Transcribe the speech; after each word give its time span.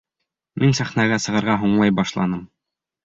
Мин 0.63 0.71
сәхнәгә 0.79 1.19
сығырға 1.27 1.59
һуңлай 1.65 1.95
башланым. 2.01 2.41